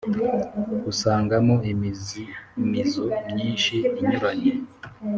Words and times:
usangamo 0.91 1.55
imizimizo 1.71 3.03
myinshi 3.33 3.75
inyuranye. 3.99 4.49